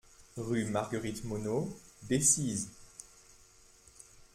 Rue 0.35 0.65
Marguerite 0.65 1.25
Monnot, 1.25 1.69
Decize 2.09 2.69